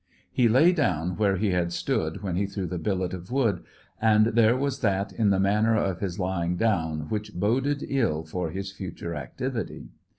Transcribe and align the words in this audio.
He 0.31 0.47
lay 0.49 0.71
down 0.71 1.15
where 1.17 1.35
he 1.37 1.51
had 1.51 1.71
stood 1.71 2.23
when 2.23 2.35
he 2.35 2.47
threw 2.47 2.65
the 2.65 2.79
billet 2.79 3.13
of 3.13 3.31
wood, 3.31 3.63
and 4.01 4.25
there 4.25 4.57
was 4.57 4.79
that 4.79 5.13
in 5.13 5.29
the 5.29 5.39
manner 5.39 5.75
of 5.77 5.99
his 5.99 6.17
lying 6.19 6.57
down 6.57 7.01
which 7.09 7.35
boded 7.35 7.85
ill 7.87 8.23
for 8.23 8.49
his 8.49 8.71
future 8.71 9.13
activity. 9.13 9.89